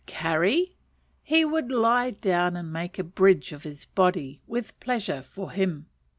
Carry! 0.07 0.73
He 1.21 1.45
would 1.45 1.71
lie 1.71 2.09
down 2.09 2.55
and 2.57 2.73
make 2.73 2.97
a 2.97 3.03
bridge 3.03 3.51
of 3.51 3.61
his 3.61 3.85
body, 3.85 4.41
with 4.47 4.79
pleasure, 4.79 5.21
for 5.21 5.51
him. 5.51 5.85